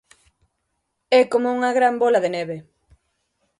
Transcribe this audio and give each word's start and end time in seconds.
É 1.19 1.21
como 1.31 1.47
unha 1.57 1.71
gran 1.77 1.95
bola 2.03 2.23
de 2.23 2.33
neve. 2.35 2.57